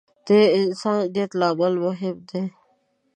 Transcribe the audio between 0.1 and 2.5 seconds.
د انسان نیت له عمل مهم دی.